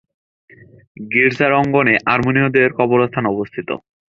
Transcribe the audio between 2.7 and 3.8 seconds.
কবরস্থান অবস্থিত।